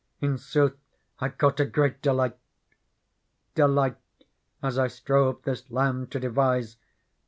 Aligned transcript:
In 0.19 0.39
sooth 0.39 0.79
I 1.19 1.29
caught 1.29 1.59
a 1.59 1.65
great 1.67 2.01
delight. 2.01 2.35
Delight, 3.53 3.97
as 4.63 4.79
I 4.79 4.87
strove 4.87 5.43
this 5.43 5.69
Lamb 5.69 6.07
to 6.07 6.19
devise. 6.19 6.77